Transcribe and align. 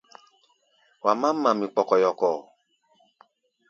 Wa 1.03 1.11
mám 1.21 1.35
mamí 1.43 1.65
kpɔkɔyɔkɔ. 1.73 2.29